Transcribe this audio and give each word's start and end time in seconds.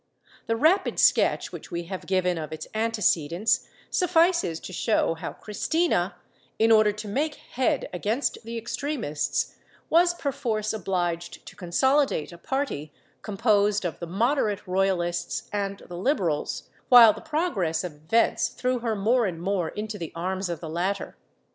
The 0.47 0.55
rapid 0.55 0.99
sketch 0.99 1.51
which 1.51 1.69
we 1.69 1.83
have 1.83 2.07
given 2.07 2.39
of 2.39 2.51
its 2.51 2.67
antecedents 2.73 3.67
suffices 3.91 4.59
to 4.61 4.73
show 4.73 5.13
how 5.13 5.33
Cristina, 5.33 6.15
in 6.57 6.71
order 6.71 6.91
to 6.91 7.07
make 7.07 7.35
head 7.35 7.87
against 7.93 8.39
the 8.43 8.57
extremists, 8.57 9.57
was 9.91 10.15
perforce 10.15 10.73
obliged 10.73 11.45
to 11.45 11.55
consolidate 11.55 12.31
a 12.31 12.39
party 12.39 12.91
composed 13.21 13.85
of 13.85 13.99
the 13.99 14.07
moderate 14.07 14.65
Royalists 14.65 15.47
and 15.53 15.83
the 15.87 15.97
Liberals, 15.97 16.67
while 16.89 17.13
the 17.13 17.21
progress 17.21 17.83
of 17.83 17.93
events 17.93 18.47
threw 18.47 18.79
her 18.79 18.95
more 18.95 19.27
and 19.27 19.39
more 19.39 19.69
into 19.69 19.99
the 19.99 20.11
arms 20.15 20.49
of 20.49 20.61
the 20.61 20.67
latter. 20.69 21.15